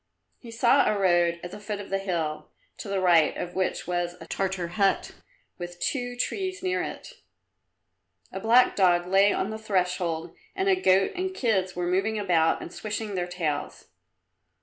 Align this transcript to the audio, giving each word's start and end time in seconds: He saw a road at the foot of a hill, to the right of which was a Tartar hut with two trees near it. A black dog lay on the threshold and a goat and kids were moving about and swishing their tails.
He 0.39 0.49
saw 0.49 0.87
a 0.91 0.97
road 0.97 1.39
at 1.43 1.51
the 1.51 1.59
foot 1.59 1.79
of 1.79 1.93
a 1.93 1.99
hill, 1.99 2.49
to 2.79 2.87
the 2.89 2.99
right 2.99 3.37
of 3.37 3.53
which 3.53 3.85
was 3.85 4.15
a 4.19 4.25
Tartar 4.25 4.69
hut 4.69 5.11
with 5.59 5.79
two 5.79 6.15
trees 6.15 6.63
near 6.63 6.81
it. 6.81 7.21
A 8.31 8.39
black 8.39 8.75
dog 8.75 9.05
lay 9.05 9.31
on 9.31 9.51
the 9.51 9.59
threshold 9.59 10.35
and 10.55 10.67
a 10.67 10.75
goat 10.75 11.11
and 11.13 11.35
kids 11.35 11.75
were 11.75 11.85
moving 11.85 12.17
about 12.17 12.63
and 12.63 12.73
swishing 12.73 13.13
their 13.13 13.27
tails. 13.27 13.89